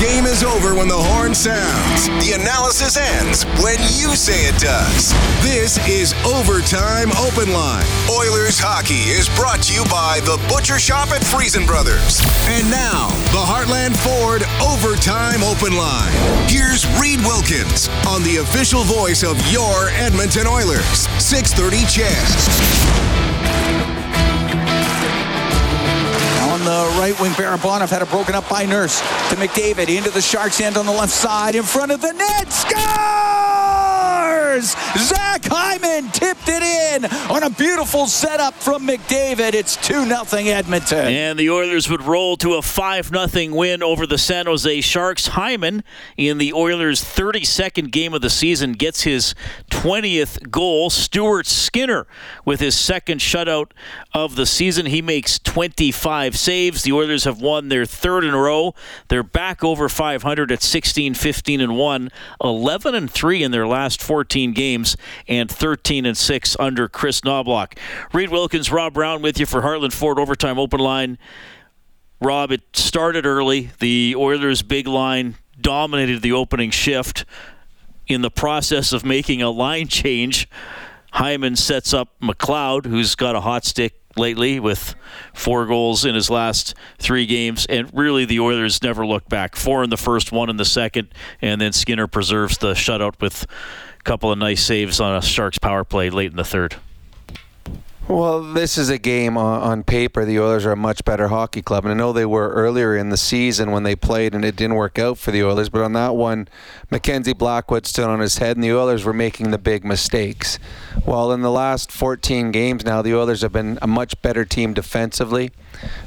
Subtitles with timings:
[0.00, 2.08] game is over when the horn sounds.
[2.24, 5.12] The analysis ends when you say it does.
[5.44, 7.84] This is Overtime Open Line.
[8.08, 12.18] Oilers hockey is brought to you by The Butcher Shop at Freson Brothers.
[12.48, 16.16] And now, the Heartland Ford Overtime Open Line.
[16.48, 21.12] Here's Reed Wilkins on the official voice of your Edmonton Oilers.
[21.20, 22.89] 630 CHED.
[26.60, 29.88] On the right wing, Barabanov had it broken up by Nurse to McDavid.
[29.88, 33.69] Into the Sharks end on the left side in front of the net.
[34.58, 39.54] Zach Hyman tipped it in on a beautiful setup from McDavid.
[39.54, 41.06] It's 2 0 Edmonton.
[41.06, 45.28] And the Oilers would roll to a 5 0 win over the San Jose Sharks.
[45.28, 45.84] Hyman,
[46.16, 49.36] in the Oilers' 32nd game of the season, gets his
[49.70, 50.90] 20th goal.
[50.90, 52.08] Stuart Skinner
[52.44, 53.70] with his second shutout
[54.12, 54.86] of the season.
[54.86, 56.82] He makes 25 saves.
[56.82, 58.74] The Oilers have won their third in a row.
[59.06, 62.10] They're back over 500 at 16, 15, and 1,
[62.42, 64.96] 11 and 3 in their last 14 games,
[65.28, 67.76] and 13 and 6 under Kris Knoblauch.
[68.12, 71.18] Reed Wilkins, Rob Brown with you for Heartland Ford Overtime Open Line.
[72.20, 73.70] Rob, it started early.
[73.78, 77.24] The Oilers' big line dominated the opening shift.
[78.06, 80.48] In the process of making a line change,
[81.12, 84.94] Hyman sets up McLeod, who's got a hot stick lately with
[85.34, 87.66] four goals in his last three games.
[87.66, 89.56] And really, the Oilers never looked back.
[89.56, 91.08] Four in the first, one in the second,
[91.40, 93.46] and then Skinner preserves the shutout with
[94.04, 96.76] couple of nice saves on a Sharks power play late in the third.
[98.10, 100.24] Well, this is a game on, on, paper.
[100.24, 103.10] The Oilers are a much better hockey club, and I know they were earlier in
[103.10, 105.68] the season when they played, and it didn't work out for the Oilers.
[105.68, 106.48] But on that one,
[106.90, 110.58] Mackenzie Blackwood stood on his head, and the Oilers were making the big mistakes.
[111.06, 114.74] Well, in the last 14 games now, the Oilers have been a much better team
[114.74, 115.52] defensively.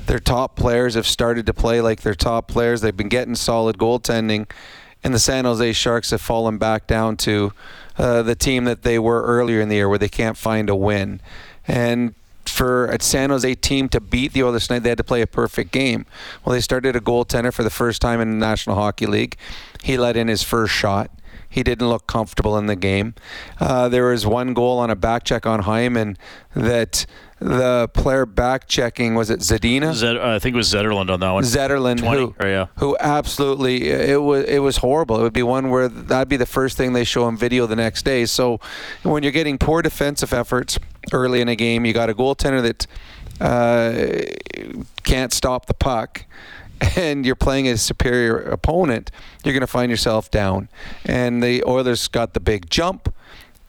[0.07, 2.81] Their top players have started to play like their top players.
[2.81, 4.51] They've been getting solid goaltending,
[5.05, 7.53] and the San Jose Sharks have fallen back down to
[7.97, 10.75] uh, the team that they were earlier in the year, where they can't find a
[10.75, 11.21] win.
[11.67, 12.15] And
[12.45, 15.27] for a San Jose team to beat the Oilers tonight, they had to play a
[15.27, 16.05] perfect game.
[16.43, 19.37] Well, they started a goaltender for the first time in the National Hockey League.
[19.81, 21.09] He let in his first shot.
[21.49, 23.15] He didn't look comfortable in the game.
[23.59, 26.17] Uh, there was one goal on a back check on Hyman
[26.55, 27.05] that
[27.39, 29.93] the player back checking was it Zadina?
[29.93, 31.43] Zed, uh, I think it was Zetterlund on that one.
[31.43, 32.67] Zetterlund, 20, who, or yeah.
[32.77, 35.19] who absolutely it was it was horrible.
[35.19, 37.75] It would be one where that'd be the first thing they show on video the
[37.75, 38.25] next day.
[38.25, 38.59] So
[39.03, 40.79] when you're getting poor defensive efforts
[41.11, 42.87] early in a game, you got a goaltender that
[43.41, 44.73] uh,
[45.03, 46.25] can't stop the puck
[46.95, 49.11] and you're playing a superior opponent,
[49.43, 50.69] you're going to find yourself down.
[51.05, 53.13] And the Oilers got the big jump.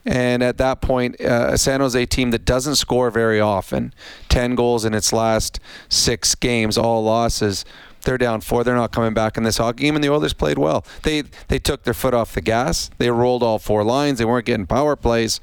[0.07, 3.91] And at that point, uh, a San Jose team that doesn't score very often,
[4.29, 5.59] 10 goals in its last
[5.89, 7.65] six games, all losses,
[8.05, 8.63] they're down four.
[8.63, 10.85] They're not coming back in this hockey game, and the Oilers played well.
[11.01, 12.91] They they took their foot off the gas.
[12.99, 14.19] They rolled all four lines.
[14.19, 15.41] They weren't getting power plays,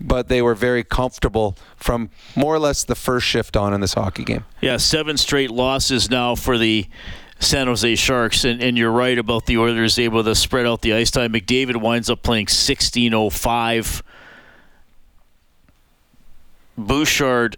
[0.00, 3.94] but they were very comfortable from more or less the first shift on in this
[3.94, 4.44] hockey game.
[4.60, 6.88] Yeah, seven straight losses now for the
[7.38, 10.92] San Jose Sharks, and, and you're right about the Oilers able to spread out the
[10.92, 11.32] ice time.
[11.32, 14.02] McDavid winds up playing 16:05.
[16.76, 17.56] Bouchard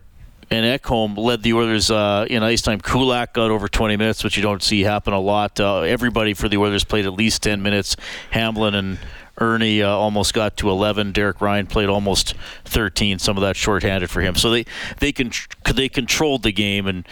[0.52, 2.80] and Ekholm led the Oilers uh, in ice time.
[2.80, 5.58] Kulak got over 20 minutes, which you don't see happen a lot.
[5.58, 7.96] Uh, everybody for the Oilers played at least 10 minutes.
[8.30, 8.98] Hamblin and
[9.40, 11.12] Erne uh, almost got to 11.
[11.12, 12.34] Derek Ryan played almost
[12.64, 13.18] 13.
[13.18, 14.34] Some of that shorthanded for him.
[14.34, 14.66] So they
[14.98, 15.32] they can
[15.74, 17.06] they controlled the game and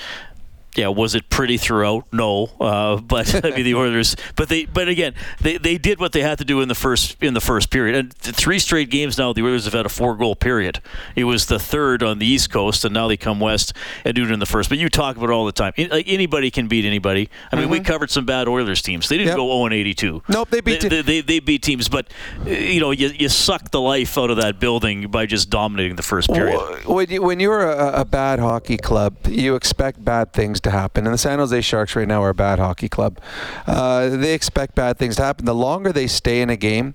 [0.77, 2.07] yeah, was it pretty throughout?
[2.13, 4.17] No, uh, but I mean the Oilers.
[4.37, 7.23] But they, but again, they, they did what they had to do in the first
[7.23, 7.97] in the first period.
[7.97, 10.81] And three straight games now, the Oilers have had a four goal period.
[11.17, 13.73] It was the third on the East Coast, and now they come west
[14.05, 14.69] and do it in the first.
[14.69, 15.73] But you talk about it all the time.
[15.77, 17.29] Like anybody can beat anybody.
[17.51, 17.73] I mean, mm-hmm.
[17.73, 19.09] we covered some bad Oilers teams.
[19.09, 19.37] They didn't yep.
[19.37, 20.23] go 0 and 82.
[20.29, 22.09] Nope, they beat they, they, they, they, beat teams, but
[22.47, 26.03] you know you, you suck the life out of that building by just dominating the
[26.03, 26.59] first period.
[26.87, 31.07] When, you, when you're a, a bad hockey club, you expect bad things to happen.
[31.07, 33.19] And the San Jose Sharks right now are a bad hockey club.
[33.67, 35.45] Uh, they expect bad things to happen.
[35.45, 36.95] The longer they stay in a game,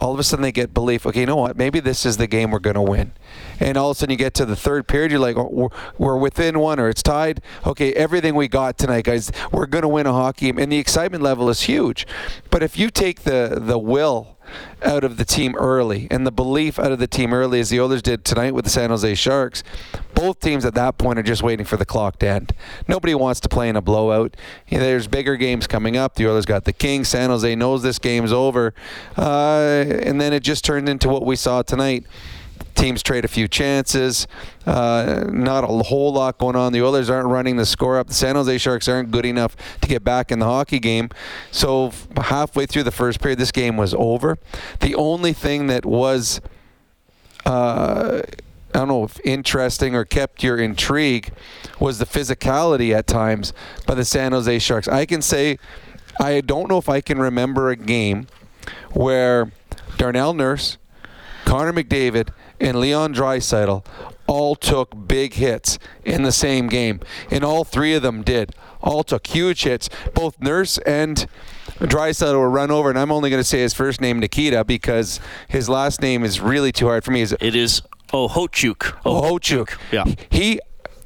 [0.00, 1.06] all of a sudden they get belief.
[1.06, 1.56] Okay, you know what?
[1.56, 3.12] Maybe this is the game we're going to win.
[3.60, 5.68] And all of a sudden you get to the third period, you're like, oh, we're,
[5.98, 7.40] we're within one or it's tied.
[7.66, 10.58] Okay, everything we got tonight, guys, we're going to win a hockey game.
[10.58, 12.06] And the excitement level is huge.
[12.50, 14.33] But if you take the the will
[14.82, 17.80] out of the team early and the belief out of the team early as the
[17.80, 19.62] Oilers did tonight with the San Jose Sharks.
[20.14, 22.52] Both teams at that point are just waiting for the clock to end.
[22.86, 24.36] Nobody wants to play in a blowout.
[24.68, 26.14] You know, there's bigger games coming up.
[26.14, 27.08] The Oilers got the Kings.
[27.08, 28.74] San Jose knows this game's over.
[29.16, 32.04] Uh, and then it just turned into what we saw tonight
[32.74, 34.26] teams trade a few chances.
[34.66, 36.72] Uh, not a whole lot going on.
[36.72, 38.08] The Oilers aren't running the score up.
[38.08, 41.10] The San Jose Sharks aren't good enough to get back in the hockey game.
[41.50, 44.38] So halfway through the first period, this game was over.
[44.80, 46.40] The only thing that was
[47.46, 48.22] uh,
[48.74, 51.32] I don't know if interesting or kept your intrigue
[51.78, 53.52] was the physicality at times
[53.86, 54.88] by the San Jose Sharks.
[54.88, 55.58] I can say
[56.20, 58.26] I don't know if I can remember a game
[58.92, 59.52] where
[59.96, 60.78] Darnell Nurse,
[61.54, 63.86] Connor McDavid, and Leon Draisaitl
[64.26, 66.98] all took big hits in the same game,
[67.30, 68.56] and all three of them did.
[68.82, 69.88] All took huge hits.
[70.14, 71.28] Both Nurse and
[71.78, 75.20] Draisaitl were run over, and I'm only going to say his first name Nikita because
[75.46, 77.22] his last name is really too hard for me.
[77.22, 79.02] It is Okhotiuk.
[79.04, 79.78] Okhotiuk.
[79.92, 80.06] Yeah.
[80.30, 80.58] He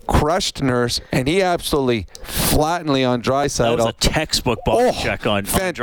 [0.09, 3.77] crushed Nurse, and he absolutely flattened Leon Draisaitl.
[3.77, 5.75] That was a textbook body Oh, check on, on fan-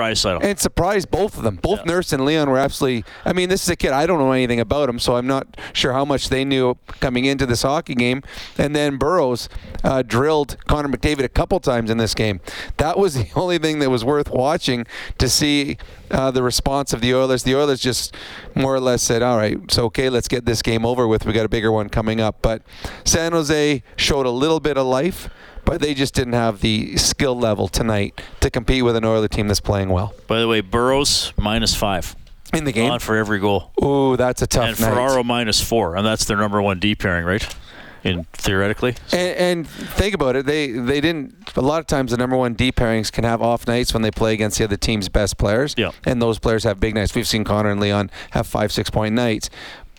[0.42, 1.56] And surprised both of them.
[1.56, 3.06] Both Nurse and Leon were absolutely.
[3.24, 3.92] I mean, this is a kid.
[3.92, 7.26] I don't know anything about him, so I'm not sure how much they knew coming
[7.26, 8.24] into this hockey game.
[8.58, 9.48] And then Burroughs
[9.84, 12.42] uh, drilled Connor McDavid a couple times in this game.
[12.78, 14.86] That was the only thing that was worth watching
[15.20, 15.78] to see
[16.12, 17.44] uh, the response of the Oilers.
[17.44, 18.16] The Oilers just
[18.56, 21.26] more or less said, "All right, so okay, let's get this game over with.
[21.26, 22.62] We got a bigger one coming up." But
[23.06, 25.30] San Jose showed a little bit of life.
[25.66, 29.48] But they just didn't have the skill level tonight to compete with an Oiler team
[29.48, 32.16] that's playing well By the way, Burroughs minus five.
[32.54, 32.92] in the game.
[32.92, 33.72] On for every goal.
[33.84, 34.90] Ooh, that's a tough and night.
[34.94, 35.96] Ferraro minus four.
[35.96, 37.56] And that's their number one D pairing, right?
[38.04, 38.94] In theoretically.
[39.12, 40.46] And, and think about it.
[40.46, 41.34] They they didn't.
[41.56, 44.12] A lot of times, the number one D pairings can have off nights when they
[44.12, 45.74] play against the other team's best players.
[45.76, 45.90] Yeah.
[46.06, 47.16] And those players have big nights.
[47.16, 49.50] We've seen Connor and Leon have five, six point nights.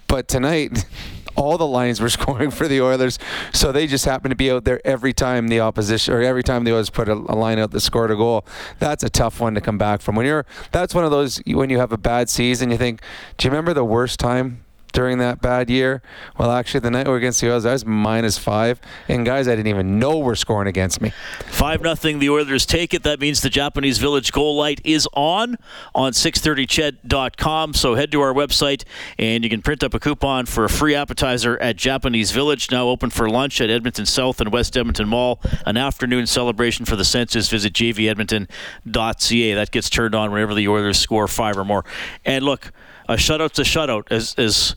[0.07, 0.87] But tonight,
[1.37, 3.19] all the lines were scoring for the Oilers,
[3.53, 6.65] so they just happened to be out there every time the opposition or every time
[6.65, 8.47] the Oilers put a, a line out that scored a goal.
[8.79, 10.17] That's a tough one to come back from.
[10.17, 13.01] When you're, that's one of those when you have a bad season, you think,
[13.39, 14.66] do you remember the worst time
[14.97, 16.01] during that bad year?
[16.39, 19.47] Well, actually, the night we were against the Oilers, I was minus five, and guys
[19.47, 21.13] I didn't even know were scoring against me.
[21.49, 22.19] 5 nothing.
[22.19, 23.03] the Oilers take it.
[23.03, 25.57] That means the Japanese Village goal light is on
[25.95, 27.75] on 630ched.com.
[27.75, 28.85] So head to our website
[29.19, 32.89] and you can print up a coupon for a free appetizer at Japanese Village, now
[32.89, 35.41] open for lunch at Edmonton South and West Edmonton Mall.
[35.67, 37.51] An afternoon celebration for the senses.
[37.51, 39.55] Visit jvedmonton.ca.
[39.55, 41.85] That gets turned on whenever the Oilers score five or more.
[42.25, 42.73] And look,
[43.09, 44.77] a shutout's a shutout, as, as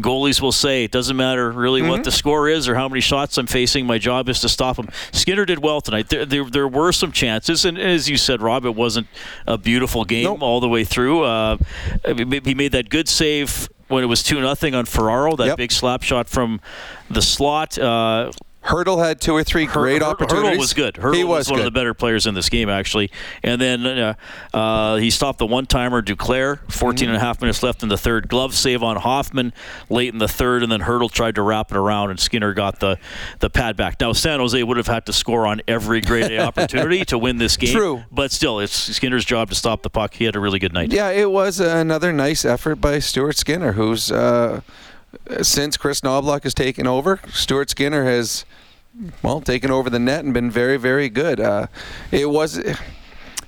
[0.00, 0.84] goalies will say.
[0.84, 3.86] It doesn't matter really what the score is or how many shots I'm facing.
[3.86, 4.88] My job is to stop them.
[5.12, 6.08] Skinner did well tonight.
[6.08, 9.06] There, there, there were some chances, and as you said, Rob, it wasn't
[9.46, 10.42] a beautiful game Nope.
[10.42, 11.22] all the way through.
[11.24, 11.56] Uh,
[12.04, 15.34] he made that good save when it was two nothing on Ferraro.
[15.34, 15.56] That Yep.
[15.56, 16.60] big slap shot from
[17.10, 17.78] the slot.
[17.78, 18.30] Uh,
[18.64, 20.56] Hertl had two or three great Hur- opportunities.
[20.56, 20.94] Hertl was good.
[20.94, 21.66] Hertl he was, was, one good.
[21.66, 23.10] of the better players in this game, actually.
[23.42, 24.14] And then uh,
[24.52, 26.60] uh, he stopped the one-timer Duclair.
[26.70, 28.28] 14 and a half minutes left in the third.
[28.28, 29.52] Glove save on Hoffman
[29.88, 32.80] late in the third, and then Hertl tried to wrap it around, and Skinner got
[32.80, 32.98] the,
[33.38, 34.00] the pad back.
[34.00, 37.38] Now, San Jose would have had to score on every great A opportunity to win
[37.38, 37.74] this game.
[37.74, 38.04] True.
[38.10, 40.14] But still, it's Skinner's job to stop the puck.
[40.14, 40.92] He had a really good night.
[40.92, 44.60] Yeah, it was another nice effort by Stuart Skinner, who's uh,
[45.42, 48.44] since Kris Knoblauch has taken over, Stuart Skinner has
[49.22, 51.40] well taken over the net and been very, very good.
[51.40, 51.66] Uh,
[52.10, 52.60] it was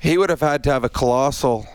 [0.00, 1.66] he would have had to have a colossal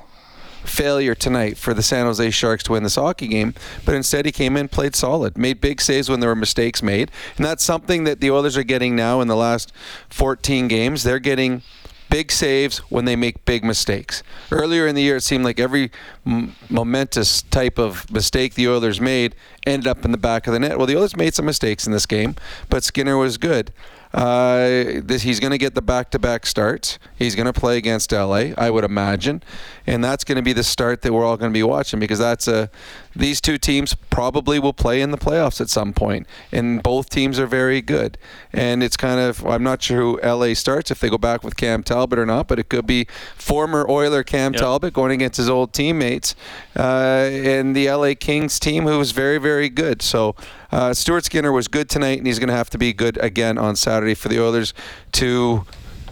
[0.64, 3.54] failure tonight for the San Jose Sharks to win this hockey game,
[3.86, 7.12] but instead he came in, played solid, made big saves when there were mistakes made,
[7.38, 9.72] and that's something that the Oilers are getting now in the last
[10.10, 11.04] 14 games.
[11.04, 11.62] They're getting
[12.10, 14.24] big saves when they make big mistakes.
[14.52, 15.92] Earlier in the year, it seemed like every
[16.26, 19.36] m- momentous type of mistake the Oilers made
[19.66, 20.78] ended up in the back of the net.
[20.78, 22.36] Well, the Oilers made some mistakes in this game,
[22.70, 23.74] but Skinner was good.
[24.16, 26.98] Uh, this, he's going to get the back-to-back starts.
[27.18, 29.44] He's going to play against LA, I would imagine,
[29.86, 32.18] and that's going to be the start that we're all going to be watching because
[32.18, 32.70] that's a.
[33.14, 37.40] These two teams probably will play in the playoffs at some point, and both teams
[37.40, 38.18] are very good.
[38.54, 41.58] And it's kind of I'm not sure who LA starts if they go back with
[41.58, 44.62] Cam Talbot or not, but it could be former Oiler Cam Yep.
[44.62, 46.36] Talbot going against his old teammates,
[46.78, 50.02] uh, and the LA Kings team who was very very good.
[50.02, 50.38] So.
[50.72, 53.58] Uh, Stuart Skinner was good tonight, and he's going to have to be good again
[53.58, 54.74] on Saturday for the Oilers
[55.14, 55.66] to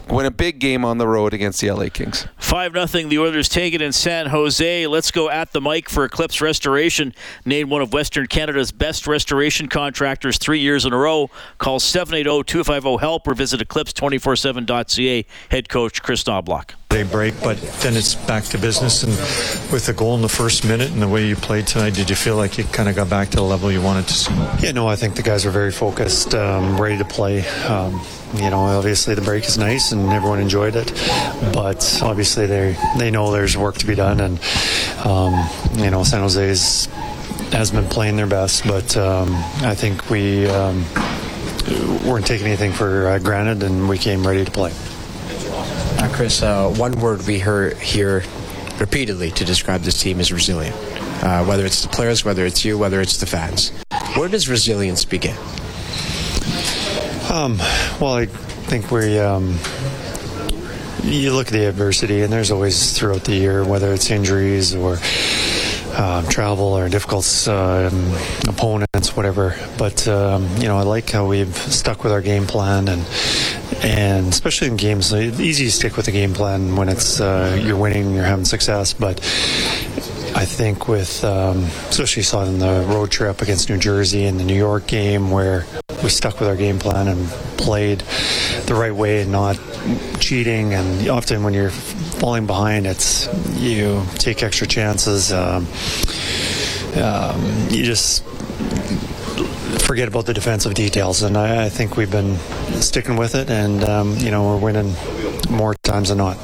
[0.08, 2.26] win a big game on the road against the LA Kings.
[2.38, 3.08] 5 nothing.
[3.08, 4.86] The Oilers take it in San Jose.
[4.86, 7.14] Let's go at the mic for Eclipse Restoration.
[7.44, 11.30] Named one of Western Canada's best restoration contractors three years in a row.
[11.58, 15.26] Call 780-250-HELP or visit eclipse247.ca.
[15.50, 16.70] Head coach Kris Knoblauch.
[16.90, 19.02] They break, but then it's back to business.
[19.02, 19.12] And
[19.72, 22.14] with the goal in the first minute and the way you played tonight, did you
[22.14, 24.32] feel like you kind of got back to the level you wanted to see?
[24.60, 27.44] Yeah, no, I think the guys are very focused, um, ready to play.
[27.64, 28.00] Um,
[28.36, 30.92] you know, obviously the break is nice and everyone enjoyed it,
[31.52, 34.40] but obviously they they know there's work to be done, and
[35.04, 36.86] um, you know San Jose's
[37.52, 40.84] hasn't been playing their best, but um, I think we um,
[42.08, 44.72] weren't taking anything for uh, granted, and we came ready to play.
[46.12, 48.22] Kris, uh, one word we hear here
[48.78, 50.76] repeatedly to describe this team is resilient.
[51.22, 53.70] Uh, whether it's the players, whether it's you, whether it's the fans.
[54.16, 55.36] Where does resilience begin?
[57.32, 57.58] Um,
[58.00, 59.18] well, I think we.
[59.18, 59.58] Um,
[61.04, 64.98] you look at the adversity, and there's always throughout the year, whether it's injuries or
[65.96, 68.14] um, travel or difficult um,
[68.48, 69.56] opponents, whatever.
[69.78, 73.02] But um, you know, I like how we've stuck with our game plan, and
[73.84, 77.60] and especially in games, it's easy to stick with the game plan when it's uh,
[77.62, 78.94] you're winning, you're having success.
[78.94, 79.18] But
[80.34, 84.24] I think with, um, especially you saw it in the road trip against New Jersey
[84.24, 85.66] and the New York game where
[86.02, 88.00] we stuck with our game plan and played
[88.66, 89.60] the right way and not
[90.18, 90.72] cheating.
[90.72, 95.30] And often when you're falling behind, it's you take extra chances.
[95.30, 95.66] Um,
[96.96, 98.24] um, you just
[99.94, 101.22] forget about the defensive details.
[101.22, 102.36] And I, I think we've been
[102.80, 104.92] sticking with it, and um, you know we're winning
[105.48, 106.36] more times than not.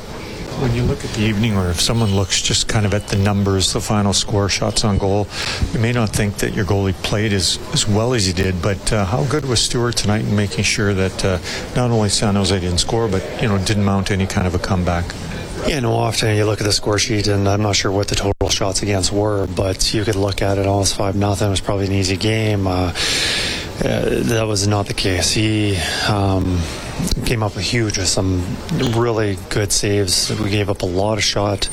[0.62, 3.16] When you look at the evening, or if someone looks just kind of at the
[3.16, 5.26] numbers, the final score, shots on goal,
[5.72, 8.62] you may not think that your goalie played as, as well as he did.
[8.62, 11.38] But uh, how good was Stuart tonight in making sure that uh,
[11.74, 14.60] not only San Jose didn't score, but you know didn't mount any kind of a
[14.60, 15.06] comeback?
[15.66, 18.14] Yeah, no, often you look at the score sheet, and I'm not sure what the
[18.14, 21.48] total shots against were, but you could look at it almost 5 nothing.
[21.48, 22.66] It was probably an easy game.
[22.66, 22.92] Uh,
[23.82, 25.30] uh, that was not the case.
[25.30, 25.76] He
[26.08, 26.60] um,
[27.24, 28.44] came up huge with some
[28.94, 30.30] really good saves.
[30.38, 31.66] We gave up a lot of shot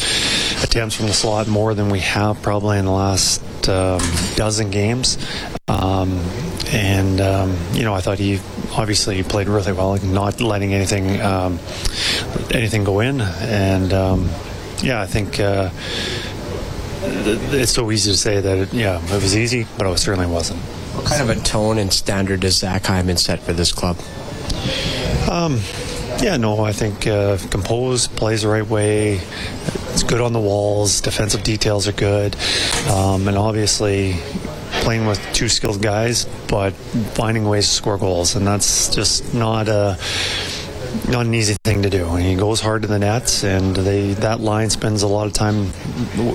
[0.64, 4.02] attempts from the slot, more than we have probably in the last um,
[4.36, 5.18] dozen games.
[5.68, 6.20] Um,
[6.72, 8.40] and um, you know, I thought he
[8.76, 11.60] obviously played really well, not letting anything um,
[12.52, 13.22] anything go in.
[13.22, 14.30] And um,
[14.82, 15.40] yeah, I think.
[15.40, 15.70] Uh,
[17.00, 20.60] it's so easy to say that it, yeah it was easy but it certainly wasn't
[20.98, 24.00] what kind of a tone and standard does Zach Hyman set for this club?
[25.30, 25.60] Um,
[26.20, 29.22] yeah, no, I think uh, composed, plays the right way.
[29.92, 31.02] It's good on the walls.
[31.02, 32.36] Defensive details are good,
[32.90, 34.16] um, and obviously
[34.88, 39.68] playing with two skilled guys, but finding ways to score goals, and that's just not
[39.68, 39.98] a
[41.10, 42.16] not an easy thing to do.
[42.16, 45.74] He goes hard to the nets, and they that line spends a lot of time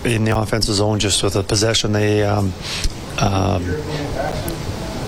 [0.05, 2.53] in the offensive zone just with the possession they um,
[3.17, 3.65] um,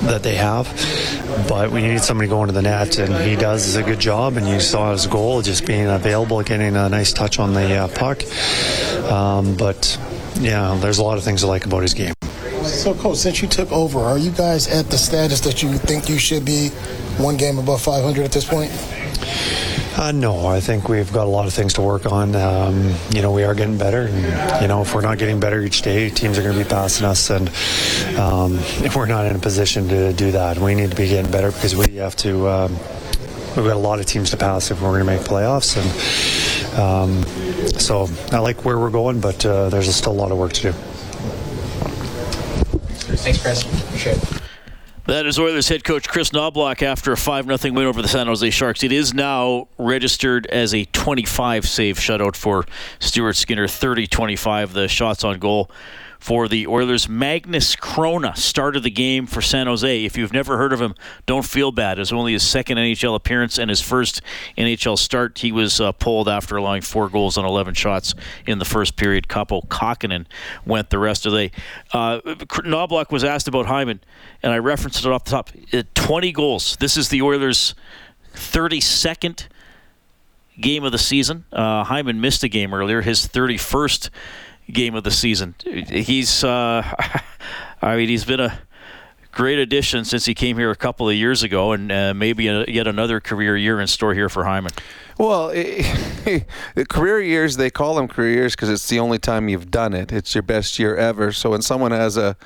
[0.09, 0.67] that they have.
[1.47, 4.39] But we need somebody going to the net, and he does a good job.
[4.39, 7.89] And you saw his goal just being available, getting a nice touch on the uh,
[7.89, 8.25] puck.
[9.13, 9.99] Um, but
[10.41, 12.14] yeah, there's a lot of things I like about his game.
[12.85, 16.11] So, coach, since you took over, are you guys at the status that you think
[16.11, 16.69] you should be
[17.17, 18.71] one game above 500 at this point?
[19.99, 22.37] Uh, no, I think we've got a lot of things to work on.
[22.37, 25.63] Um, you know, we are getting better, and you know, if we're not getting better
[25.63, 27.49] each day, teams are going to be passing us, and
[28.19, 31.31] um, if we're not in a position to do that, we need to be getting
[31.31, 32.47] better because we have to.
[32.47, 32.73] Um,
[33.57, 36.79] we've got a lot of teams to pass if we're going to make playoffs, and
[36.79, 37.25] um,
[37.79, 40.73] so I like where we're going, but uh, there's still a lot of work to
[40.73, 40.79] do.
[43.23, 43.63] Thanks, Kris.
[43.63, 44.43] Appreciate it.
[45.07, 48.27] That is Oilers head coach Kris Knoblauch after a 5 0 win over the San
[48.27, 48.83] Jose Sharks.
[48.83, 52.65] It is now registered as a 25 save shutout for
[53.01, 55.71] Stuart Skinner, 30 25, the shots on goal
[56.25, 57.07] for the Oilers.
[57.07, 60.07] Magnus Chrona started the game for San Jose.
[60.07, 60.95] If you've never heard of him,
[61.27, 61.99] don't feel bad.
[61.99, 64.23] It's only his second NHL appearance and his first
[64.57, 65.41] NHL start.
[65.41, 68.15] He was uh, pulled after allowing four goals on 11 shots
[68.47, 69.29] in the first period.
[69.29, 70.25] Kaapo Kahkonen
[70.65, 71.53] went the rest of the day.
[71.93, 74.01] Uh, Knoblauch was asked about Hyman,
[74.43, 75.51] and I referenced it off the top.
[75.75, 76.79] Uh, 20 goals.
[76.81, 77.75] This is the Oilers'
[78.33, 79.47] 32nd
[80.59, 81.45] game of the season.
[81.53, 84.09] Uh, Hyman missed a game earlier, his 31st
[84.73, 85.55] game of the season.
[85.65, 86.83] He's, uh,
[87.83, 88.61] I mean, he's been a
[89.35, 92.65] great addition since he came here a couple of years ago, and uh, maybe a,
[92.67, 94.73] yet another career year in store here for Hyman.
[95.19, 96.47] Well, it,
[96.89, 100.13] career years, they call them career years because it's the only time you've done it.
[100.13, 101.33] It's your best year ever.
[101.33, 102.37] So when someone has a,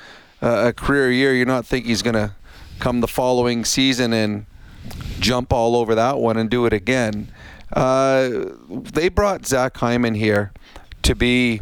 [0.41, 2.33] a career year, you're not thinking he's going to
[2.79, 4.45] come the following season and
[5.19, 7.31] jump all over that one and do it again.
[7.73, 8.29] Uh,
[8.69, 10.51] they brought Zach Hyman here
[11.03, 11.61] to be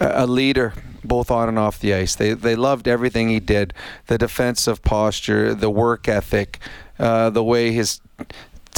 [0.00, 0.74] a leader
[1.04, 2.14] both on and off the ice.
[2.14, 3.72] They they loved everything he did,
[4.06, 6.58] the defensive posture, the work ethic,
[6.98, 8.00] uh, the way his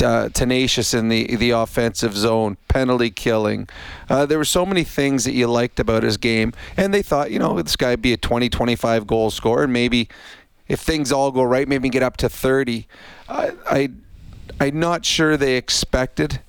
[0.03, 3.69] uh, tenacious in the the offensive zone, penalty killing.
[4.09, 7.31] Uh, there were so many things that you liked about his game, and they thought,
[7.31, 10.09] you know, this guy would be a 20, 25 goal scorer, and maybe
[10.69, 12.87] if things all go right, maybe get up to 30.
[13.29, 13.91] I, I
[14.61, 16.41] I'm not sure they expected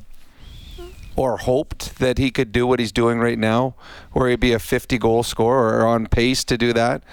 [1.20, 3.76] or hoped that he could do what he's doing right now,
[4.14, 7.04] where he'd be a 50 goal scorer or on pace to do that.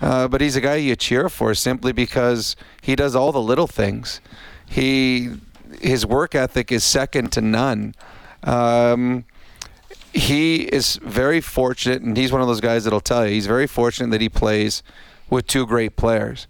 [0.00, 3.66] Uh, but he's a guy you cheer for simply because he does all the little
[3.66, 4.20] things.
[4.66, 5.32] He
[5.80, 7.96] his work ethic is second to none.
[8.44, 9.24] Um,
[10.12, 13.66] he is very fortunate, and he's one of those guys that'll tell you he's very
[13.66, 14.84] fortunate that he plays
[15.28, 16.46] with two great players.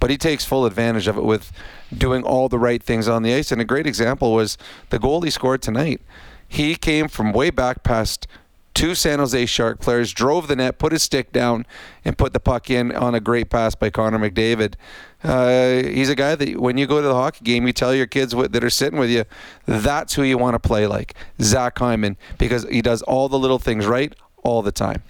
[0.00, 1.52] But he takes full advantage of it with
[1.96, 3.52] doing all the right things on the ice.
[3.52, 4.56] And a great example was
[4.88, 6.00] the goal he scored tonight.
[6.54, 8.28] He came from way back past
[8.74, 11.66] two San Jose Shark players, drove the net, put his stick down,
[12.04, 14.74] and put the puck in on a great pass by Connor McDavid.
[15.24, 18.06] Uh, he's a guy that when you go to the hockey game, you tell your
[18.06, 19.24] kids what, that are sitting with you,
[19.66, 23.58] that's who you want to play like, Zach Hyman, because he does all the little
[23.58, 25.02] things right all the time.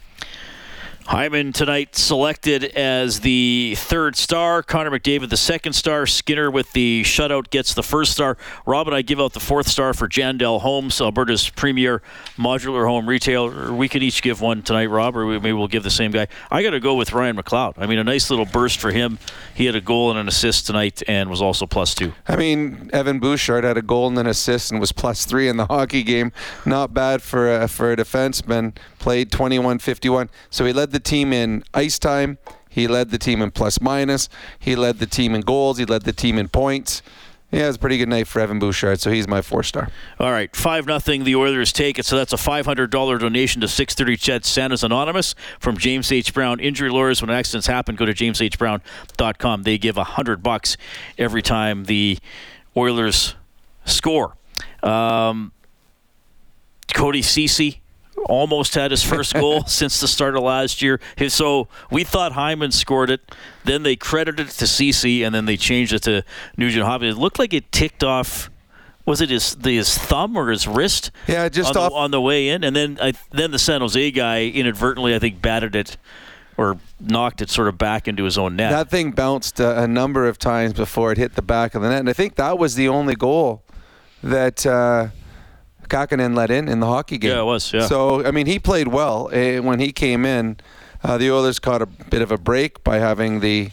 [1.06, 4.62] Hyman tonight selected as the third star.
[4.62, 6.06] Connor McDavid, the second star.
[6.06, 8.38] Skinner with the shutout gets the first star.
[8.64, 12.00] Rob and I give out the fourth star for Jandel Homes, Alberta's premier
[12.38, 13.70] modular home retailer.
[13.74, 16.26] We can each give one tonight, Rob, or maybe we'll give the same guy.
[16.50, 17.74] I got to go with Ryan McLeod.
[17.76, 19.18] I mean, a nice little burst for him.
[19.54, 22.14] He had a goal and an assist tonight and was also plus two.
[22.26, 25.58] I mean, Evan Bouchard had a goal and an assist and was plus three in
[25.58, 26.32] the hockey game.
[26.64, 28.74] Not bad for a, for a defenseman.
[28.98, 30.30] Played 21-51.
[30.48, 32.38] So he led the team in ice time.
[32.70, 34.28] He led the team in plus minus.
[34.58, 35.78] He led the team in goals.
[35.78, 37.02] He led the team in points.
[37.52, 39.88] Yeah, it was a pretty good night for Evan Bouchard, so he's my four star.
[40.18, 41.22] All right, five nothing.
[41.22, 42.04] The Oilers take it.
[42.04, 46.10] So that's a five hundred dollar donation to six thirty CHED Santa's Anonymous from James
[46.10, 46.34] H.
[46.34, 47.22] Brown Injury Lawyers.
[47.22, 49.62] When accidents happen, go to jameshbrown.com.
[49.62, 50.76] They give a hundred bucks
[51.16, 52.18] every time the
[52.76, 53.36] Oilers
[53.84, 54.34] score.
[54.82, 55.52] Um,
[56.92, 57.82] Cody Ceci
[58.24, 61.00] almost had his first goal since the start of last year.
[61.28, 63.20] So we thought Hyman scored it.
[63.64, 66.24] Then they credited it to Ceci, and then they changed it to
[66.56, 67.16] Nugent Hopkins.
[67.16, 68.50] It looked like it ticked off.
[69.06, 71.10] Was it his his thumb or his wrist?
[71.26, 73.82] Yeah, just on, off the, on the way in, and then I, then the San
[73.82, 75.98] Jose guy inadvertently, I think, batted it
[76.56, 78.70] or knocked it sort of back into his own net.
[78.70, 81.90] That thing bounced a, a number of times before it hit the back of the
[81.90, 83.62] net, and I think that was the only goal
[84.22, 84.64] that.
[84.64, 85.08] Uh,
[85.88, 87.30] Kahkonen let in in the hockey game.
[87.32, 87.72] Yeah, it was.
[87.72, 87.86] Yeah.
[87.86, 90.58] So I mean, he played well uh, when he came in.
[91.02, 93.70] Uh, the Oilers caught a bit of a break by having the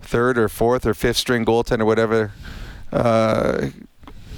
[0.00, 2.32] third or fourth or fifth string goaltender, whatever
[2.92, 3.68] uh,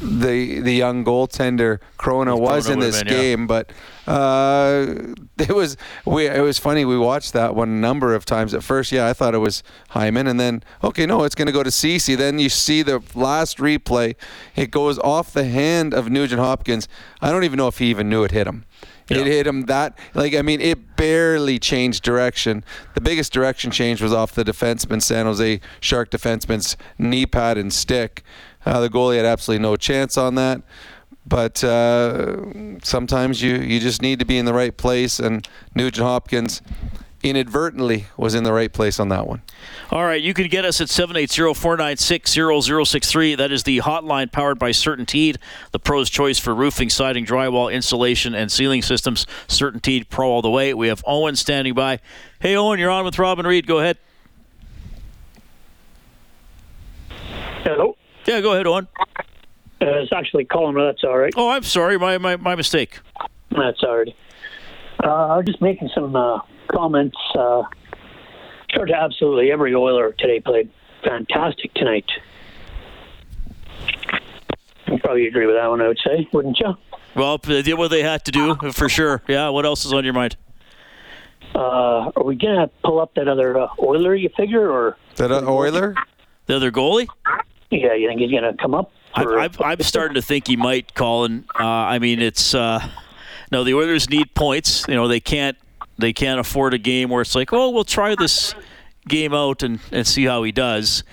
[0.00, 3.46] the the young goaltender Chrona was in this been, game, yeah.
[3.46, 3.72] but
[4.06, 4.94] uh,
[5.38, 6.84] it was we it was funny.
[6.84, 8.54] We watched that one a number of times.
[8.54, 11.52] At first, yeah, I thought it was Hyman, and then okay, no, it's going to
[11.52, 12.14] go to Ceci.
[12.14, 14.16] Then you see the last replay;
[14.56, 16.88] it goes off the hand of Nugent Hopkins.
[17.20, 18.64] I don't even know if he even knew it hit him.
[19.10, 19.18] Yeah.
[19.18, 22.64] It hit him that like I mean it barely changed direction.
[22.94, 27.72] The biggest direction change was off the defenseman San Jose Shark defenseman's knee pad and
[27.72, 28.22] stick.
[28.64, 30.62] Uh, the goalie had absolutely no chance on that.
[31.26, 32.44] But uh,
[32.82, 36.60] sometimes you, you just need to be in the right place, and Nugent Hopkins
[37.22, 39.42] inadvertently was in the right place on that one.
[39.90, 43.36] All right, you can get us at 780-496-0063.
[43.36, 45.36] That is the hotline powered by CertainTeed,
[45.72, 49.26] the pro's choice for roofing, siding, drywall, insulation, and ceiling systems.
[49.48, 50.72] CertainTeed Pro all the way.
[50.72, 51.98] We have Owen standing by.
[52.38, 53.66] Hey, Owen, you're on with Robin Reed.
[53.66, 53.98] Go ahead.
[57.62, 57.96] Hello.
[58.26, 58.88] Yeah, go ahead, Owen.
[59.82, 61.32] Uh, it's actually Colin, but that's all right.
[61.36, 61.98] Oh, I'm sorry.
[61.98, 63.00] My, my, my mistake.
[63.50, 64.14] That's all right.
[65.02, 67.16] Uh, I was just making some uh, comments.
[67.34, 67.62] Uh,
[68.70, 70.70] sure to absolutely every Oiler today played
[71.02, 72.04] fantastic tonight.
[74.86, 76.74] You probably agree with that one, I would say, wouldn't you?
[77.14, 79.22] Well, they did what they had to do, for sure.
[79.28, 80.36] Yeah, what else is on your mind?
[81.54, 84.70] Uh, are we going to pull up that other uh, Oiler, you figure?
[84.70, 85.94] or That uh, Oiler?
[86.46, 87.08] The other goalie?
[87.70, 88.90] Yeah, you think he's going to come up?
[89.14, 91.44] I, am starting to think he might, Colin.
[91.58, 92.86] Uh, I mean, it's uh,
[93.50, 93.64] no.
[93.64, 94.86] The Oilers need points.
[94.88, 95.56] You know, they can't
[95.98, 98.54] they can't afford a game where it's like, oh, we'll try this
[99.08, 101.04] game out and, and see how he does.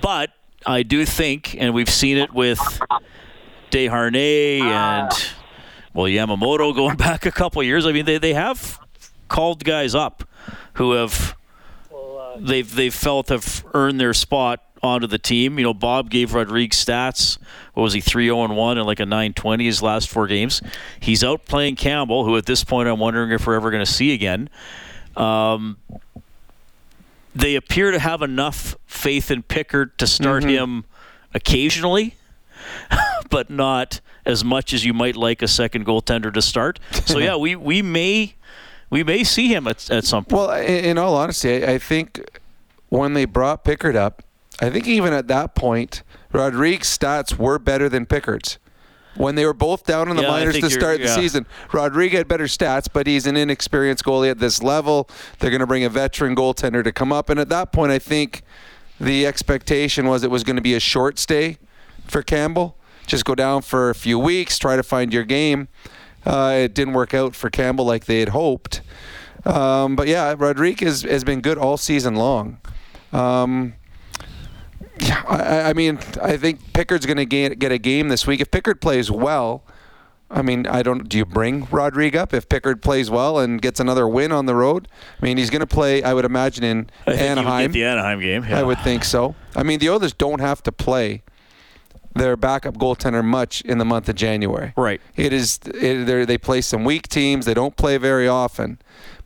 [0.00, 0.30] But
[0.64, 2.60] I do think, and we've seen it with
[3.70, 5.10] Desharnais and
[5.92, 7.86] well Yamamoto going back a couple years.
[7.86, 8.78] I mean, they, they have
[9.28, 10.28] called guys up
[10.74, 11.36] who have
[12.38, 15.58] they've they've felt have earned their spot onto the team.
[15.58, 17.38] You know, Bob gave Rodriguez stats.
[17.74, 20.62] What was he, 3 0 1 and like a 920 his last four games?
[21.00, 23.90] He's out playing Campbell, who at this point I'm wondering if we're ever going to
[23.90, 24.48] see again.
[25.16, 25.78] Um,
[27.34, 30.50] they appear to have enough faith in Pickard to start mm-hmm.
[30.50, 30.84] him
[31.34, 32.16] occasionally,
[33.30, 36.80] but not as much as you might like a second goaltender to start.
[37.04, 38.34] So yeah, we, we may
[38.88, 40.48] we may see him at, at some point.
[40.48, 42.40] Well, in, in all honesty, I, I think
[42.88, 44.22] when they brought Pickard up,
[44.60, 48.58] I think even at that point, Rodrigues' stats were better than Pickard's.
[49.16, 51.14] when they were both down in the Yeah, minors to start the yeah.
[51.14, 51.46] season.
[51.72, 55.08] Rodriguez had better stats, but he's an inexperienced goalie at this level.
[55.38, 57.98] They're going to bring a veteran goaltender to come up, and at that point, I
[57.98, 58.42] think
[59.00, 61.56] the expectation was it was going to be a short stay
[62.06, 62.76] for Campbell.
[63.06, 65.68] Just go down for a few weeks, try to find your game.
[66.26, 68.82] Uh, it didn't work out for Campbell like they had hoped.
[69.46, 72.58] Um, but yeah, Rodriguez has been good all season long.
[73.12, 73.74] Um,
[75.00, 78.40] yeah, I, I mean, I think Pickard's going to get a game this week.
[78.40, 79.64] If Pickard plays well,
[80.30, 81.08] I mean, I don't.
[81.08, 84.54] Do you bring Rodrigue up if Pickard plays well and gets another win on the
[84.54, 84.88] road?
[85.20, 86.02] I mean, he's going to play.
[86.02, 87.72] I would imagine in I Anaheim.
[87.72, 88.44] the Anaheim game.
[88.48, 88.58] Yeah.
[88.58, 89.36] I would think so.
[89.54, 91.22] I mean, the Oilers don't have to play
[92.14, 94.72] their backup goaltender much in the month of January.
[94.76, 95.00] Right.
[95.14, 95.60] It is.
[95.66, 97.46] It, they play some weak teams.
[97.46, 98.78] They don't play very often,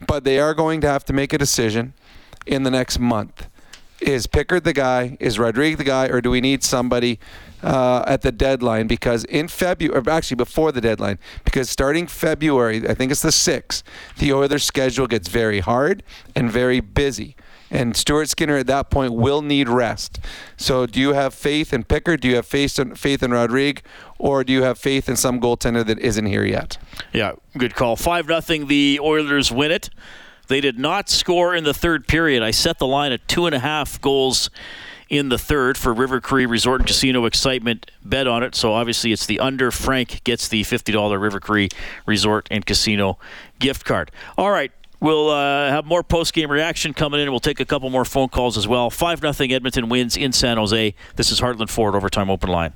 [0.07, 1.95] but they are going to have to make a decision
[2.47, 3.49] in the next month.
[4.01, 5.17] Is Pickard the guy?
[5.21, 6.07] Is Rodriguez the guy?
[6.07, 7.19] Or do we need somebody
[7.63, 8.87] uh, at the deadline?
[8.87, 13.83] Because in February, actually before the deadline, because starting February, I think it's the 6th,
[14.19, 16.03] the Oilers' schedule gets very hard
[16.35, 17.37] and very busy.
[17.71, 20.19] And Stuart Skinner at that point will need rest.
[20.57, 22.21] So, do you have faith in Pickard?
[22.21, 23.83] Do you have faith in, faith in Rodrigue?
[24.19, 26.79] Or do you have faith in some goaltender that isn't here yet?
[27.13, 27.95] Yeah, good call.
[27.95, 28.67] 5 nothing.
[28.67, 29.89] The Oilers win it.
[30.51, 32.43] They did not score in the third period.
[32.43, 34.51] I set the line at two and a half goals
[35.09, 37.89] in the third for River Cree Resort and Casino Excitement.
[38.05, 38.57] Bet on it.
[38.57, 39.71] So obviously it's the under.
[39.71, 41.69] Frank gets the $50 River Cree
[42.05, 43.17] Resort and Casino
[43.61, 44.11] gift card.
[44.37, 44.73] All right.
[44.99, 47.31] We'll uh, have more post-game reaction coming in.
[47.31, 48.91] We'll take a couple more phone calls as well.
[48.91, 49.53] 5 nothing.
[49.53, 50.97] Edmonton wins in San Jose.
[51.15, 52.73] This is Heartland Ford Overtime Open Line.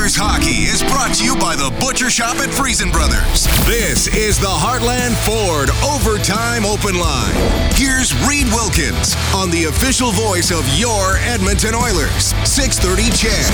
[0.00, 3.44] Hockey is brought to you by the Butcher Shop at Freson Brothers.
[3.68, 7.36] This is the Heartland Ford Overtime Open Line.
[7.76, 12.32] Here's Reed Wilkins on the official voice of your Edmonton Oilers.
[12.48, 13.52] 630 CHED.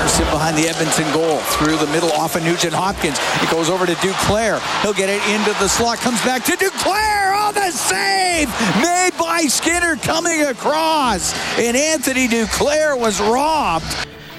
[0.00, 3.20] Person behind the Edmonton goal through the middle off of Nugent Hopkins.
[3.44, 4.64] It goes over to Duclair.
[4.80, 6.00] He'll get it into the slot.
[6.00, 7.36] Comes back to Duclair.
[7.36, 8.48] Oh, the save
[8.80, 11.36] made by Skinner coming across.
[11.60, 13.92] And Anthony Duclair was robbed.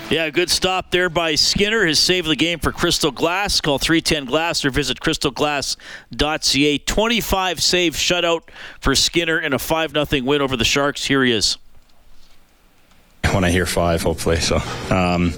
[0.10, 1.86] Yeah, good stop there by Skinner.
[1.86, 3.60] His save of the game for Crystal Glass.
[3.60, 6.78] Call 310 Glass or visit crystalglass.ca.
[6.78, 8.44] 25 save shutout
[8.80, 11.04] for Skinner in a 5 0 win over the Sharks.
[11.06, 11.58] Here he is.
[13.34, 14.40] when I hear five, hopefully.
[14.40, 15.34] So, um,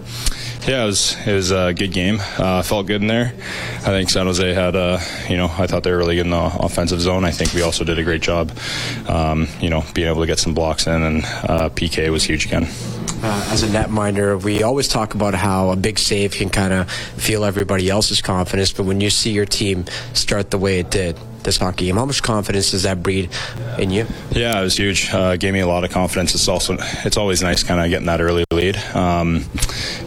[0.70, 2.20] yeah, it was it was a good game.
[2.38, 3.34] Uh, felt good in there.
[3.78, 6.30] I think San Jose had, uh, you know, I thought they were really good in
[6.30, 7.26] the offensive zone.
[7.26, 8.52] I think we also did a great job,
[9.08, 12.46] um, you know, being able to get some blocks in, and uh, PK was huge
[12.46, 12.68] again.
[13.24, 16.90] Uh, as a netminder, we always talk about how a big save can kind of
[16.92, 21.18] feel everybody else's confidence, but when you see your team start the way it did
[21.42, 23.32] this hockey game, how much confidence does that breed
[23.80, 24.06] in you?
[24.32, 25.12] Yeah, it was huge.
[25.12, 26.36] Uh, gave me a lot of confidence.
[26.36, 28.78] It's also it's always nice kind of getting that early lead.
[28.96, 29.46] Um,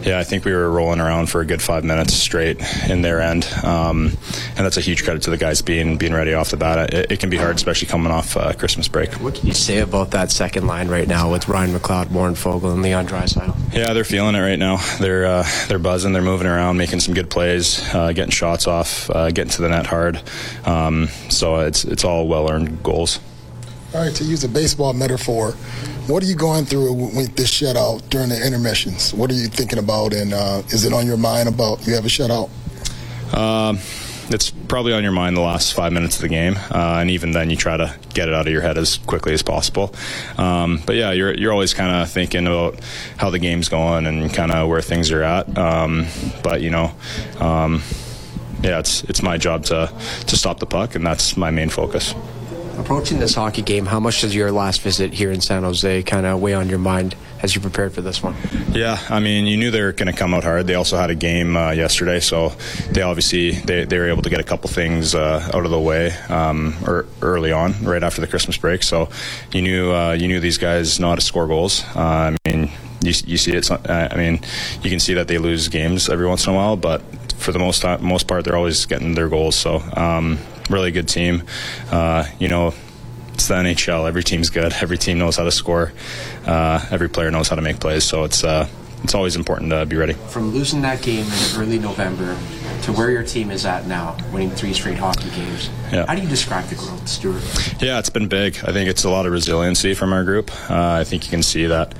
[0.03, 3.21] yeah, I think we were rolling around for a good five minutes straight in their
[3.21, 4.11] end, um,
[4.55, 6.93] and that's a huge credit to the guys being being ready off the bat.
[6.93, 9.13] It, it can be hard, especially coming off uh, Christmas break.
[9.15, 12.73] What can you say about that second line right now with Ryan McLeod, Warren Foegele,
[12.73, 13.55] and Leon Draisaitl?
[13.73, 14.77] Yeah, they're feeling it right now.
[14.99, 16.13] They're uh, they're buzzing.
[16.13, 19.69] They're moving around, making some good plays, uh, getting shots off, uh, getting to the
[19.69, 20.21] net hard.
[20.65, 23.19] Um, so it's it's all well earned goals.
[23.93, 25.53] All right, to use a baseball metaphor,
[26.07, 29.13] what are you going through with this shutout during the intermissions?
[29.13, 32.05] What are you thinking about, and uh, is it on your mind about you have
[32.05, 32.49] a shutout?
[33.33, 33.79] Um,
[34.29, 37.31] it's probably on your mind the last five minutes of the game, uh, and even
[37.31, 39.93] then, you try to get it out of your head as quickly as possible.
[40.37, 42.79] Um, but yeah, you're you're always kind of thinking about
[43.17, 45.57] how the game's going and kind of where things are at.
[45.57, 46.07] Um,
[46.43, 46.93] but you know.
[47.39, 47.81] Um,
[48.61, 49.91] yeah, it's it's my job to
[50.27, 52.15] to stop the puck, and that's my main focus.
[52.77, 56.25] Approaching this hockey game, how much does your last visit here in San Jose kind
[56.25, 58.35] of weigh on your mind as you prepared for this one?
[58.71, 60.65] Yeah, I mean, you knew they were going to come out hard.
[60.65, 62.49] They also had a game uh, yesterday, so
[62.91, 65.79] they obviously they, they were able to get a couple things uh, out of the
[65.79, 68.81] way um, or early on, right after the Christmas break.
[68.81, 69.09] So
[69.51, 71.83] you knew uh, you knew these guys know how to score goals.
[71.95, 73.69] Uh, I mean, you, you see it.
[73.71, 74.39] I mean,
[74.81, 77.01] you can see that they lose games every once in a while, but
[77.37, 79.55] for the most most part, they're always getting their goals.
[79.55, 81.43] So um, really good team.
[81.91, 82.73] Uh, you know,
[83.33, 84.07] it's the NHL.
[84.07, 84.73] Every team's good.
[84.73, 85.93] Every team knows how to score.
[86.45, 88.03] Uh, every player knows how to make plays.
[88.03, 88.67] So it's uh,
[89.03, 90.13] it's always important to be ready.
[90.13, 92.37] From losing that game in early November
[92.83, 96.05] to where your team is at now, winning three straight hockey games, Yeah.
[96.05, 97.41] how do you describe the growth, Stuart?
[97.81, 98.57] Yeah, it's been big.
[98.65, 100.51] I think it's a lot of resiliency from our group.
[100.69, 101.93] Uh, I think you can see that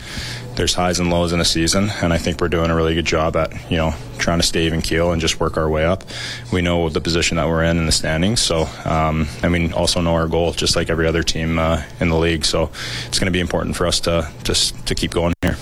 [0.56, 3.06] there's highs and lows in a season, and I think we're doing a really good
[3.06, 6.04] job at you know trying to stay even keel and just work our way up.
[6.52, 10.02] We know the position that we're in in the standings, so um, and we also
[10.02, 12.46] know our goal, just like every other team uh, in the league.
[12.46, 12.70] So
[13.08, 15.56] it's going to be important for us to just to keep going here.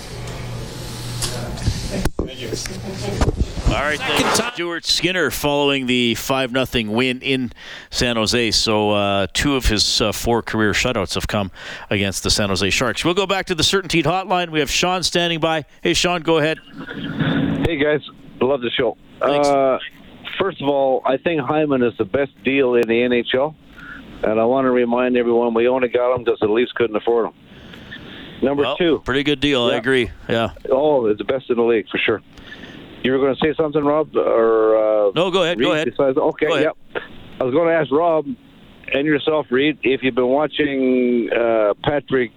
[3.68, 4.22] All right, then,
[4.54, 7.54] Stuart Skinner following the 5 0 win in
[7.90, 8.52] San Jose.
[8.52, 11.52] So, uh, two of his uh, four career shutouts have come
[11.90, 13.06] against the San Jose Sharks.
[13.06, 14.50] We'll go back to the CertainTeed hotline.
[14.50, 15.64] We have Sean standing by.
[15.82, 16.60] Hey, Sean, go ahead.
[17.66, 18.02] Hey, guys.
[18.42, 18.98] Love the show.
[19.22, 19.80] Uh,
[20.38, 23.56] first of all, I think Hyman is the best deal in the NHL.
[24.24, 27.28] And I want to remind everyone we only got him because the Leafs couldn't afford
[27.28, 27.34] him.
[28.42, 29.02] Number well, two.
[29.06, 29.70] Pretty good deal.
[29.70, 29.76] Yeah.
[29.76, 30.12] I agree.
[30.28, 30.50] Yeah.
[30.70, 32.22] Oh, it's the best in the league for sure.
[33.04, 34.16] You were going to say something, Rob?
[34.16, 35.32] Or uh, no?
[35.32, 35.58] Go ahead.
[35.60, 35.90] Reed, go ahead.
[35.90, 36.48] Besides, okay.
[36.48, 36.66] Go ahead.
[36.96, 37.04] Yep.
[37.40, 38.26] I was going to ask Rob
[38.94, 42.32] and yourself, Reed, if you've been watching uh, Patrick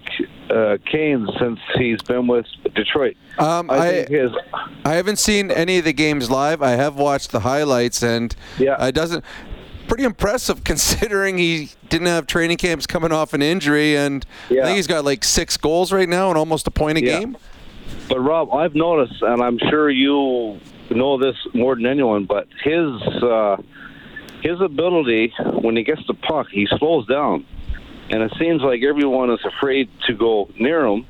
[0.51, 3.17] uh, Kane since he's been with Detroit.
[3.39, 4.31] Um, I, I, his
[4.85, 6.63] I haven't seen any of the games live.
[6.63, 8.83] I have watched the highlights, and Yeah.
[8.87, 9.25] it doesn't.
[9.89, 14.63] Pretty impressive considering he didn't have training camps coming off an injury, and yeah.
[14.63, 17.19] I think he's got like six goals right now and almost a point a Yeah.
[17.19, 17.37] game.
[18.09, 23.01] But Rob, I've noticed, and I'm sure you know this more than anyone, but his
[23.23, 23.57] uh,
[24.43, 27.47] his ability when he gets the puck, he slows down,
[28.11, 31.07] and it seems like everyone is afraid to go near him,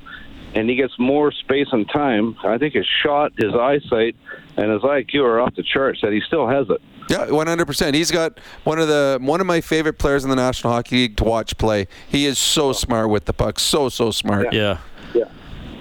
[0.55, 2.37] and he gets more space and time.
[2.45, 4.17] I think his shot, his eyesight,
[4.57, 6.01] and his IQ are off the charts.
[6.03, 6.81] That he still has it.
[7.11, 7.97] Yeah, one hundred percent.
[7.97, 11.17] He's got one of the one of my favorite players in the National Hockey League
[11.19, 11.87] to watch play.
[12.09, 14.53] He is so smart with the puck, so so smart.
[14.53, 14.61] Yeah.
[14.61, 14.79] Yeah,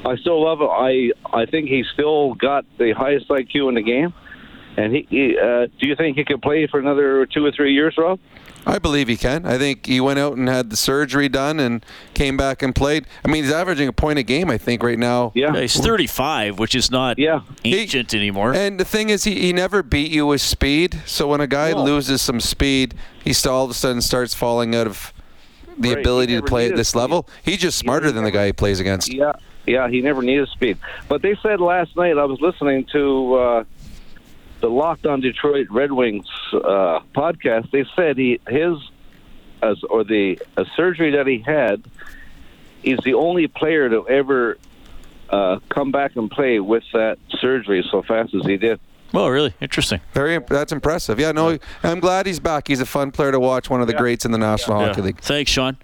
[0.05, 0.69] I still love him.
[0.69, 4.13] I I think he's still got the highest IQ in the game.
[4.75, 7.73] And he, he uh, do you think he could play for another two or three
[7.73, 8.19] years, Rob?
[8.65, 9.45] I believe he can.
[9.45, 13.05] I think he went out and had the surgery done and came back and played.
[13.23, 15.33] I mean, he's averaging a point a game, I think, right now.
[15.35, 17.41] Yeah, he's 35, which is not yeah.
[17.65, 18.53] ancient anymore.
[18.53, 21.01] And the thing is, he, he never beat you with speed.
[21.05, 21.83] So when a guy No.
[21.83, 25.13] loses some speed, he still all of a sudden starts falling out of
[25.77, 27.27] the Right, ability to play at needed this level.
[27.43, 29.11] He's just smarter than the guy he plays against.
[29.13, 29.33] Yeah,
[29.65, 30.77] yeah, he never needed speed.
[31.07, 33.63] But they said last night I was listening to uh,
[34.61, 37.71] the Locked on Detroit Red Wings uh, podcast.
[37.71, 38.77] They said he his
[39.61, 41.83] as or the a surgery that he had.
[42.81, 44.57] He's the only player to ever
[45.29, 48.79] uh, come back and play with that surgery so fast as he did.
[49.13, 50.01] Well, really interesting.
[50.13, 51.19] Very, that's impressive.
[51.19, 52.67] Yeah, no, I'm glad he's back.
[52.67, 53.69] He's a fun player to watch.
[53.69, 55.05] One of the greats in the National Hockey Yeah.
[55.05, 55.21] League.
[55.21, 55.77] Thanks, Sean.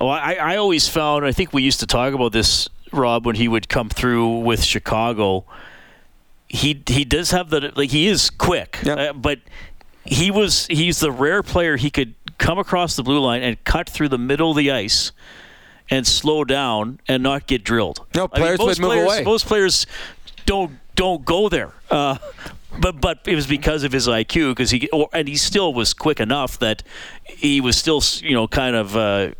[0.00, 3.36] Oh, I, I always found, I think we used to talk about this, Rob, when
[3.36, 5.44] he would come through with Chicago.
[6.48, 9.40] He he does have the like he is quick, uh, but
[10.04, 13.88] he was he's the rare player he could come across the blue line and cut
[13.88, 15.12] through the middle of the ice
[15.90, 18.06] and slow down and not get drilled.
[18.14, 19.24] No, I mean, players most would move players, away.
[19.24, 19.86] Most players
[20.46, 21.72] don't don't go there.
[21.90, 22.16] Uh,
[22.80, 25.94] but but it was because of his IQ because he or, and he still was
[25.94, 26.82] quick enough that
[27.24, 29.30] he was still you know kind of uh,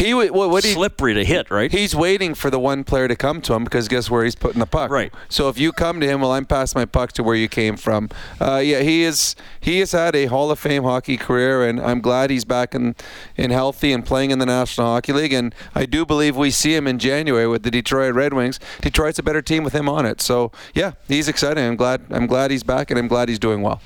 [0.00, 1.70] he what, what he, slippery to hit right.
[1.70, 4.60] He's waiting for the one player to come to him because guess where he's putting
[4.60, 4.90] the puck.
[4.90, 5.12] Right.
[5.28, 7.76] So if you come to him, well, I'm passing my puck to where you came
[7.76, 8.08] from.
[8.40, 9.36] Uh, yeah, he is.
[9.60, 12.96] He has had a Hall of Fame hockey career, and I'm glad he's back in,
[13.36, 15.32] in healthy and playing in the National Hockey League.
[15.32, 18.58] And I do believe we see him in January with the Detroit Red Wings.
[18.80, 20.20] Detroit's a better team with him on it.
[20.20, 21.64] So yeah, he's exciting.
[21.64, 22.02] I'm glad.
[22.10, 23.80] I'm glad he's back, and I'm glad he's doing well.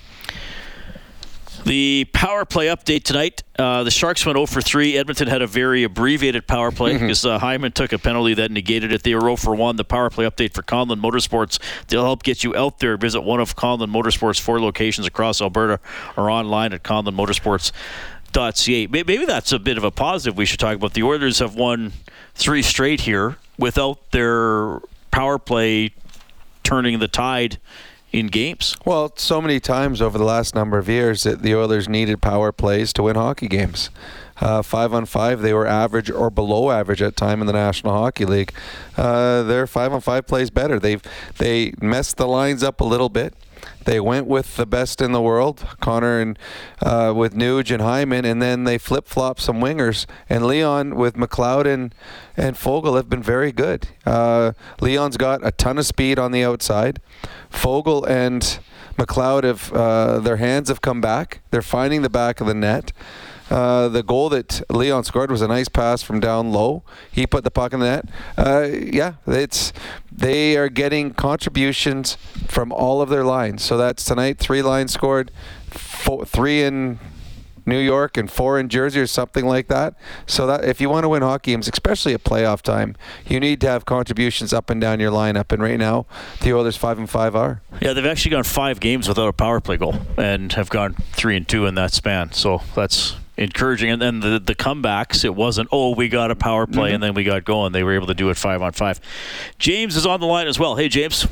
[1.64, 3.42] The power play update tonight.
[3.58, 4.98] Uh, the Sharks went 0 for 3.
[4.98, 8.92] Edmonton had a very abbreviated power play because uh, Hyman took a penalty that negated
[8.92, 9.02] it.
[9.02, 9.76] They were 0 for 1.
[9.76, 11.58] The power play update for Conlon Motorsports.
[11.88, 12.98] They'll help get you out there.
[12.98, 15.80] Visit one of Conlon Motorsports' four locations across Alberta
[16.18, 18.86] or online at conlonmotorsports.ca.
[18.88, 20.92] May- Maybe that's a bit of a positive we should talk about.
[20.92, 21.94] The Oilers have won
[22.34, 25.94] three straight here without their power play
[26.62, 27.58] turning the tide
[28.14, 28.76] in games.
[28.84, 32.52] Well, so many times over the last number of years that the Oilers needed power
[32.52, 33.90] plays to win hockey games.
[34.36, 37.92] Uh, five on five, they were average or below average at time in the National
[37.92, 38.52] Hockey League.
[38.96, 40.78] Uh, their five on five plays better.
[40.78, 41.02] They've
[41.38, 43.34] they messed the lines up a little bit.
[43.84, 46.38] They went with the best in the world, Connor and
[46.80, 50.06] uh, with Nuge and Hyman, and then they flip flop some wingers.
[50.28, 51.94] And Leon with McLeod and,
[52.36, 53.88] and Foegele have been very good.
[54.06, 57.00] Uh, Leon's got a ton of speed on the outside.
[57.50, 58.58] Foegele and
[58.98, 61.40] McLeod have uh, their hands have come back.
[61.50, 62.92] They're finding the back of the net.
[63.50, 66.82] Uh, the goal that Leon scored was a nice pass from down low.
[67.10, 68.08] He put the puck in the net.
[68.38, 69.72] Uh, yeah, it's
[70.10, 72.16] they are getting contributions
[72.48, 73.62] from all of their lines.
[73.62, 74.38] So that's tonight.
[74.38, 75.30] Three lines scored,
[75.68, 76.98] four, three in
[77.66, 79.94] New York and four in Jersey or something like that.
[80.26, 83.60] So that if you want to win hockey games, especially at playoff time, you need
[83.62, 85.52] to have contributions up and down your lineup.
[85.52, 86.06] And right now,
[86.40, 87.62] the Oilers five and five are.
[87.80, 91.36] Yeah, they've actually gone five games without a power play goal and have gone three
[91.36, 92.32] and two in that span.
[92.32, 93.90] So that's encouraging.
[93.90, 96.94] And then the the comebacks, it wasn't oh we got a power play Mm-hmm.
[96.94, 97.72] and then we got going.
[97.72, 99.00] They were able to do it five on five.
[99.58, 100.76] James is on the line as well.
[100.76, 101.26] Hey James.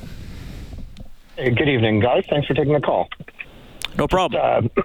[1.37, 2.25] Hey, good evening, guys.
[2.29, 3.09] Thanks for taking the call.
[3.97, 4.71] No problem.
[4.77, 4.83] Uh,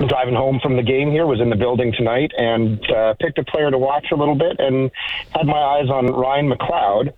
[0.00, 3.38] I'm driving home from the game here, was in the building tonight, and uh, picked
[3.38, 4.90] a player to watch a little bit, and
[5.34, 7.12] had my eyes on Ryan McLeod.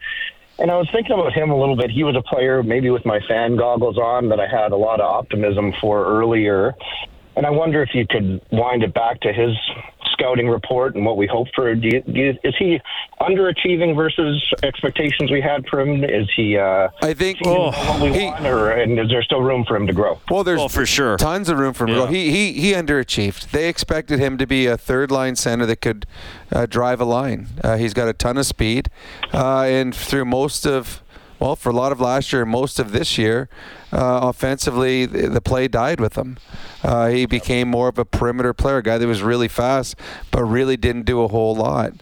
[0.59, 1.91] And I was thinking about him a little bit.
[1.91, 5.01] He was a player, maybe with my fan goggles on, that I had a lot
[5.01, 6.75] of optimism for earlier.
[7.37, 9.55] And I wonder if you could wind it back to his
[10.13, 11.75] scouting report and what we hope for.
[11.75, 12.81] Do you, do you, is he
[13.21, 16.03] underachieving versus expectations we had for him?
[16.03, 16.57] Is he?
[16.57, 19.77] Uh, I think oh, what we he, want, or and is there still room for
[19.77, 20.19] him to grow?
[20.31, 21.95] Well, there's oh, for sure tons of room for him yeah.
[21.95, 22.13] to grow.
[22.13, 23.51] He he he underachieved.
[23.51, 26.07] They expected him to be a third line center that could
[26.51, 27.49] uh, drive a line.
[27.63, 28.89] Uh, he's got a ton of speed,
[29.35, 31.03] uh, and through most of
[31.39, 33.49] well, for a lot of last year, and most of this year,
[33.93, 36.39] uh, offensively, the, the, play died with him.
[36.83, 39.97] Uh, he became more of a perimeter player, a guy that was really fast,
[40.31, 41.93] but really didn't do a whole lot.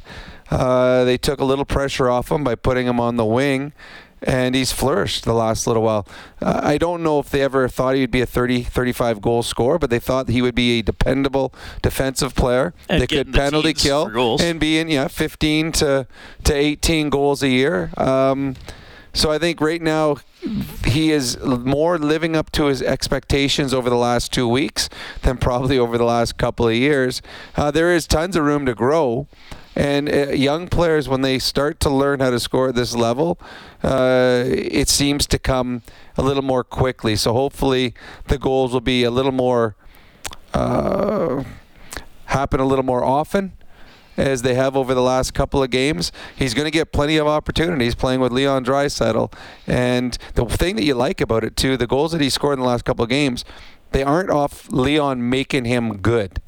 [0.50, 3.72] Uh, they took a little pressure off him by putting him on the wing,
[4.22, 6.06] and he's flourished the last little while.
[6.40, 9.78] Uh, I don't know if they ever thought he'd be a 30, 35 goal scorer,
[9.78, 14.40] but they thought he would be a dependable defensive player and that could penalty kill
[14.40, 16.06] and be in yeah 15 to
[16.44, 17.90] to 18 goals a year.
[17.96, 18.56] Um,
[19.14, 20.16] so I think right now
[20.84, 24.88] he is more living up to his expectations over the last two weeks
[25.22, 27.22] than probably over the last couple of years.
[27.56, 29.26] Uh, there is tons of room to grow.
[29.76, 33.40] And uh, young players, when they start to learn how to score at this level,
[33.82, 35.82] uh, it seems to come
[36.16, 37.16] a little more quickly.
[37.16, 37.94] So hopefully
[38.28, 39.74] the goals will be a little more,
[40.52, 41.42] uh,
[42.26, 43.52] happen a little more often
[44.16, 47.26] as they have over the last couple of games, he's going to get plenty of
[47.26, 49.32] opportunities playing with Leon Draisaitl.
[49.66, 52.60] And the thing that you like about it too, the goals that he scored in
[52.60, 53.44] the last couple of games,
[53.92, 56.40] they aren't off Leon making him good.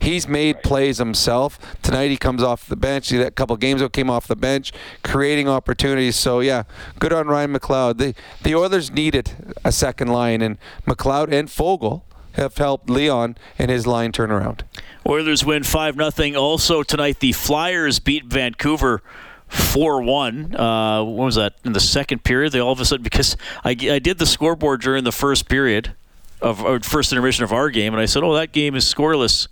[0.00, 1.60] He's made plays himself.
[1.80, 3.10] Tonight he comes off the bench.
[3.10, 4.72] He, that couple games ago came off the bench,
[5.04, 6.16] creating opportunities.
[6.16, 6.64] So yeah,
[6.98, 7.98] good on Ryan McLeod.
[7.98, 10.58] The the Oilers needed a second line, and
[10.88, 12.02] McLeod and Foegele
[12.34, 14.64] have helped Leon and his line turn around.
[15.06, 16.40] Oilers win 5 0.
[16.40, 19.02] Also tonight, the Flyers beat Vancouver
[19.48, 20.54] 4 1.
[20.54, 21.54] Uh, what was that?
[21.64, 24.80] In the second period, they all of a sudden, because I, I did the scoreboard
[24.80, 25.94] during the first period
[26.40, 29.48] of or first intermission of our game, and I said, oh, that game is scoreless.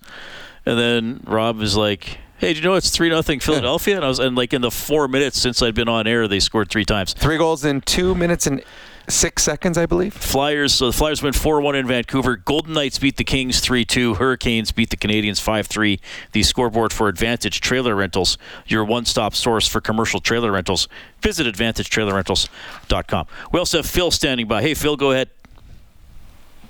[0.67, 3.97] And then Rob is like, hey, do you know it's three nothing Philadelphia?
[3.97, 6.41] And I was and like in the four minutes since I'd been on air, they
[6.41, 7.13] scored three times.
[7.13, 8.63] Three goals in two minutes and
[9.09, 10.15] six seconds, I believe.
[10.15, 10.75] Flyers.
[10.75, 12.37] So the Flyers win 4 1 in Vancouver.
[12.37, 14.15] Golden Knights beat the Kings 3 2.
[14.15, 16.01] Hurricanes beat the Canadiens 5 3.
[16.33, 20.89] The scoreboard for Advantage Trailer Rentals, your one stop source for commercial trailer rentals.
[21.21, 23.27] Visit AdvantageTrailerRentals.com.
[23.53, 24.63] We also have Phil standing by.
[24.63, 25.31] Hey, Phil, go ahead.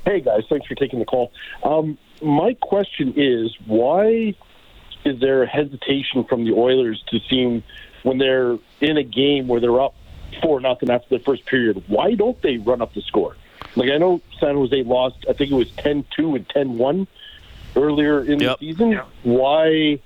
[0.04, 0.42] Hey, guys.
[0.48, 1.32] Thanks for taking the call.
[1.62, 4.34] Um, my question is why
[5.04, 7.62] is there hesitation from the Oilers to seem
[8.02, 9.94] when they're in a game where they're up
[10.42, 11.82] four nothing after the first period.
[11.86, 13.36] Why don't they run up the score?
[13.76, 15.24] Like I know San Jose lost.
[15.28, 17.06] I think it was 10-2 and 10-1
[17.76, 18.58] earlier in yep.
[18.58, 19.00] the season.
[19.22, 20.00] Why?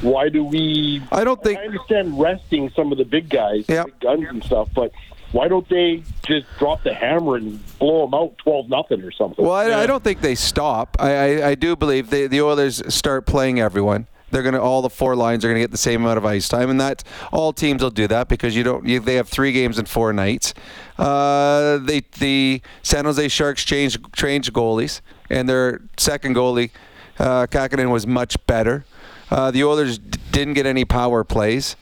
[0.00, 1.02] Why do we?
[1.10, 1.58] I don't think.
[1.58, 3.86] I understand resting some of the big guys, yep.
[3.86, 4.92] big guns and stuff, but
[5.32, 9.44] why don't they just drop the hammer and blow them out twelve nothing or something?
[9.44, 9.78] Well, I, yeah.
[9.78, 10.96] I, don't think they stop.
[10.98, 14.82] I, I, I do believe they, the Oilers start playing everyone they're going to all
[14.82, 17.04] the four lines are going to get the same amount of ice time, and that
[17.32, 18.86] all teams will do that because you don't.
[18.86, 20.54] You, they have three games in four nights.
[20.98, 26.70] Uh, they the San Jose Sharks changed changed goalies, and their second goalie,
[27.18, 28.84] uh, Kahkonen, was much better.
[29.30, 31.76] Uh, the Oilers d- didn't get any power plays.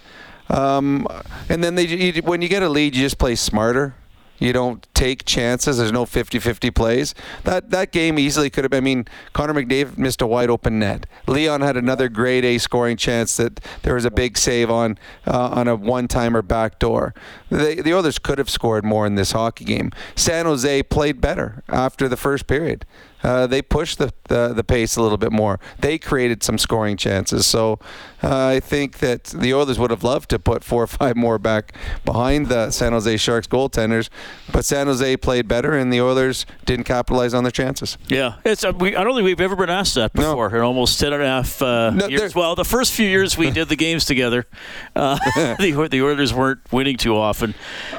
[0.49, 1.07] Um,
[1.49, 3.95] and then they, you, when you get a lead, you just play smarter.
[4.41, 5.79] You don't take chances.
[5.79, 7.15] There's no 50-50 plays.
[7.45, 8.75] That that game easily could have.
[8.75, 11.07] I mean, Connor McDavid missed a wide open net.
[11.29, 15.51] Leon had another grade A scoring chance that there was a big save on uh,
[15.53, 17.15] on a one-timer backdoor.
[17.51, 19.93] The the others could have scored more in this hockey game.
[20.17, 22.87] San Jose played better after the first period.
[23.23, 25.61] Uh, they pushed the, the, the pace a little bit more.
[25.79, 27.47] They created some scoring chances.
[27.47, 27.79] So
[28.23, 31.39] uh, I think that the Oilers would have loved to put four or five more
[31.39, 34.09] back behind the San Jose Sharks goaltenders,
[34.53, 37.99] but San Jose played better, and the Oilers didn't capitalize on their chances.
[38.09, 40.51] Yeah, it's uh, we, I don't think we've ever been asked that before.
[40.51, 40.57] No.
[40.57, 42.35] In almost ten and a half uh, no, years.
[42.35, 44.47] Well, the first few years we did the games together,
[44.97, 45.19] uh,
[45.59, 47.55] the, the Oilers weren't winning too often.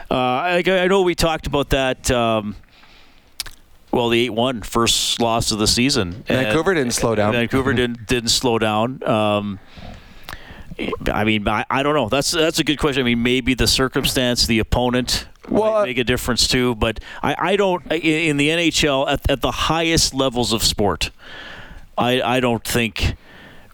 [0.10, 2.10] Uh, I, I, know we talked about that.
[2.12, 2.56] Um,
[3.92, 6.24] well, the 8-1 first loss of the season.
[6.28, 7.34] Vancouver and, didn't slow down.
[7.34, 9.04] Vancouver didn't didn't slow down.
[9.04, 9.60] Um,
[11.12, 12.10] I mean, I, I, don't know.
[12.10, 13.02] That's that's a good question.
[13.02, 16.76] I mean, maybe the circumstance, the opponent well, might make a difference too.
[16.76, 21.12] But I, I don't in the NHL at, at the highest levels of sport.
[21.98, 23.16] I, I don't think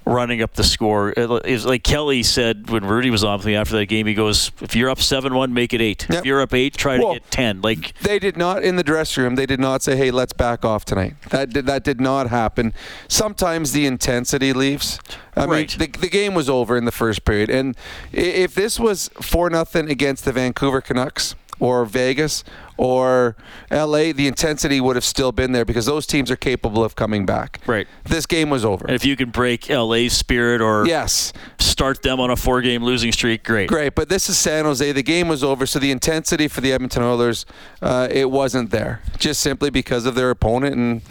[0.08, 1.14] running up the score.
[1.18, 4.08] Was like Kelly said when Rudy was on with me after that game.
[4.08, 6.08] He goes, "If you're up seven-one, make it eight.
[6.10, 7.62] If you're up eight, try Well, to get ten.
[7.62, 9.36] Like They did not in the dressing room.
[9.36, 12.74] They did not say, "Hey, let's back off tonight." That did, that did not happen.
[13.08, 15.00] Sometimes the intensity leaves.
[15.36, 15.80] I Right.
[15.80, 17.76] mean, the, the game was over in the first period, and
[18.12, 22.44] if this was four nothing against the Vancouver Canucks or Vegas
[22.78, 23.36] or
[23.72, 27.26] LA, the intensity would have still been there because those teams are capable of coming
[27.26, 27.60] back.
[27.66, 27.88] Right.
[28.04, 28.86] This game was over.
[28.86, 33.12] And if you can break LA's spirit or yes, start them on a four-game losing
[33.12, 33.70] streak, great.
[33.70, 34.92] Great, but this is San Jose.
[34.92, 37.46] The game was over, so the intensity for the Edmonton Oilers,
[37.82, 41.02] uh, it wasn't there, just simply because of their opponent, and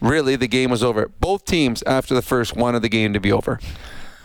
[0.00, 1.08] really the game was over.
[1.20, 3.58] Both teams, after the first, wanted the game to be over.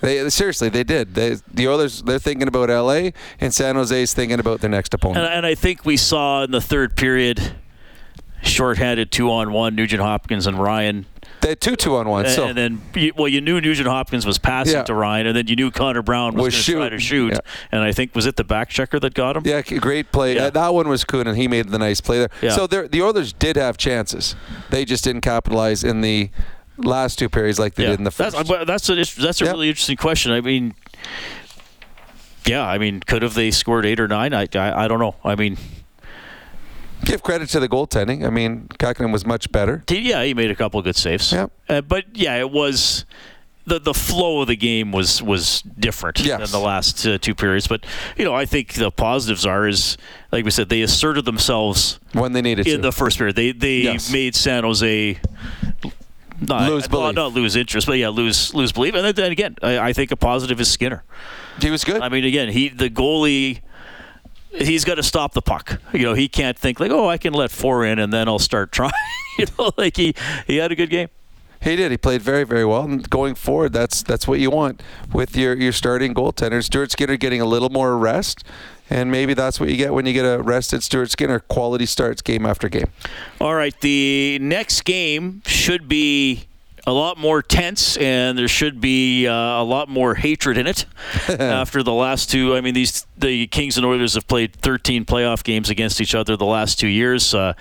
[0.02, 1.14] They seriously, they did.
[1.16, 5.26] They, the Oilers, they're thinking about LA, and San Jose's thinking about their next opponent.
[5.26, 7.54] And, and I think we saw in the third period,
[8.44, 11.06] shorthanded two on one, Nugent Hopkins and Ryan.
[11.42, 12.26] They had two two on one.
[12.26, 14.84] And, So and then, well, you knew Nugent Hopkins was passing Yeah.
[14.84, 17.36] to Ryan, and then you knew Connor Brown was, Was going to try to shooting.
[17.38, 17.46] shoot.
[17.72, 19.44] And I think was it the back checker that got him?
[19.46, 20.38] Yeah, great play.
[20.38, 22.30] Uh, that one was Kuhn, and he made the nice play there.
[22.42, 22.52] Yeah.
[22.52, 24.36] So there- the Oilers did have chances.
[24.70, 26.30] They just didn't capitalize in the
[26.78, 27.90] last two periods like they Yeah.
[27.92, 28.36] did in the first.
[28.36, 30.32] That's that's a, that's a really interesting question.
[30.32, 30.74] I mean,
[32.46, 34.34] yeah, I mean, could have they scored eight or nine?
[34.34, 35.16] I, I, I don't know.
[35.24, 35.58] I mean,
[37.04, 38.26] Give credit to the goaltending.
[38.26, 39.84] I mean, Kahkonen was much better.
[39.90, 41.32] yeah, he made a couple of good saves.
[41.32, 41.52] Yep.
[41.68, 43.06] Uh, but yeah, it was
[43.66, 47.68] the the flow of the game was was different than the last uh, two periods.
[47.68, 47.86] But
[48.18, 49.98] you know, I think the positives are is
[50.32, 52.82] like we said, they asserted themselves when they needed in to.
[52.84, 53.36] the first period.
[53.36, 54.12] They they Yes.
[54.12, 55.20] made San Jose.
[56.42, 57.16] Not, Lose well, belief.
[57.16, 58.96] not lose interest, but yeah, lose lose belief.
[58.96, 61.04] And then, then again, I, I think a positive is Skinner.
[61.62, 62.02] He was good.
[62.02, 63.60] I mean, again, he the goalie.
[64.50, 65.80] He's got to stop the puck.
[65.94, 68.40] You know, he can't think like, oh, I can let four in and then I'll
[68.40, 68.92] start trying.
[69.38, 70.16] you know, like he
[70.48, 71.10] he had a good game.
[71.62, 71.92] He did.
[71.92, 72.82] He played very, very well.
[72.82, 74.82] And going forward, that's that's what you want
[75.14, 76.64] with your, your starting goaltender.
[76.64, 78.44] Stuart Skinner getting a little more rest,
[78.92, 81.40] and maybe that's what you get when you get a rested Stuart Skinner.
[81.40, 82.90] Quality starts game after game.
[83.40, 86.46] All right, the next game should be
[86.86, 90.86] a lot more tense, and there should be uh, a lot more hatred in it
[91.30, 92.56] after the last two.
[92.56, 96.36] I mean, these the Kings and Oilers have played 13 playoff games against each other
[96.36, 97.54] the last two years, uh,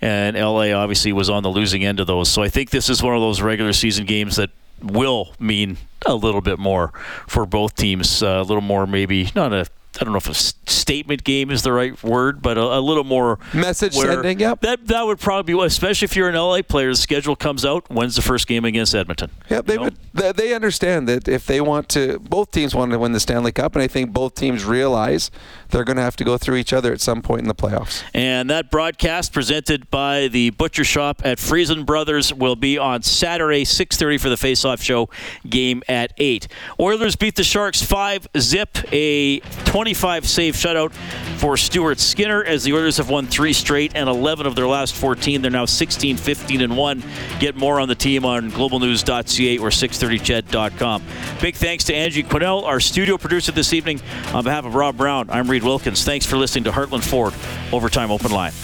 [0.00, 2.28] and LA obviously was on the losing end of those.
[2.28, 6.14] So I think this is one of those regular season games that will mean a
[6.14, 6.92] little bit more
[7.26, 8.22] for both teams.
[8.22, 9.66] Uh, a little more, maybe not a.
[10.00, 13.04] I don't know if a statement game is the right word, but a, a little
[13.04, 14.60] more Message sending, yep.
[14.60, 16.88] That that would probably be, especially if you're an LA player.
[16.88, 17.90] The schedule comes out.
[17.90, 19.30] When's the first game against Edmonton?
[19.48, 19.96] Yep, they would.
[20.12, 23.74] They, understand that if they want to, both teams want to win the Stanley Cup,
[23.74, 25.30] and I think both teams realize
[25.70, 28.02] they're going to have to go through each other at some point in the playoffs.
[28.14, 33.64] And that broadcast presented by the Butcher Shop at Freson Brothers will be on Saturday,
[33.64, 35.10] 6:30 for the face-off show.
[35.48, 36.48] Game at eight.
[36.80, 38.78] Oilers beat the Sharks five zip.
[38.92, 39.40] A
[39.86, 40.92] 25 save shutout
[41.38, 44.96] for Stuart Skinner as the Oilers have won three straight and 11 of their last
[44.96, 45.42] 14.
[45.42, 47.04] They're now 16, 15, and one.
[47.38, 51.04] Get more on the team on globalnews.ca or 630ched.com.
[51.40, 54.00] Big thanks to Angie Quinnell, our studio producer this evening.
[54.34, 56.02] On behalf of Rob Brown, I'm Reid Wilkins.
[56.02, 57.32] Thanks for listening to Heartland Ford
[57.72, 58.54] Overtime Open Line.